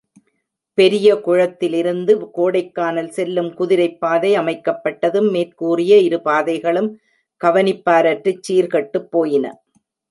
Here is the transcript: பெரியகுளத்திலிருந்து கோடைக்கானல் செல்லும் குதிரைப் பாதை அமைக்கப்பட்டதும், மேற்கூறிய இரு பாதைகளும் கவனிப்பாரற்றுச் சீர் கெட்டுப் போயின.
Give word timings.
பெரியகுளத்திலிருந்து 0.77 2.13
கோடைக்கானல் 2.37 3.09
செல்லும் 3.09 3.51
குதிரைப் 3.53 3.99
பாதை 3.99 4.31
அமைக்கப்பட்டதும், 4.37 5.29
மேற்கூறிய 5.29 5.99
இரு 5.99 6.21
பாதைகளும் 6.21 6.91
கவனிப்பாரற்றுச் 7.41 8.43
சீர் 8.43 8.73
கெட்டுப் 8.73 9.11
போயின. 9.11 9.45